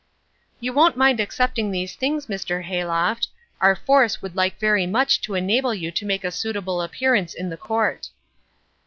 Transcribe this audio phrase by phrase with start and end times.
[0.59, 2.63] "You won't mind accepting these things, Mr.
[2.63, 3.27] Hayloft.
[3.59, 7.51] Our force would like very much to enable you to make a suitable appearance in
[7.51, 8.09] the court."